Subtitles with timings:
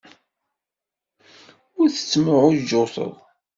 [1.79, 3.13] Ur tettemɛujjuteḍ.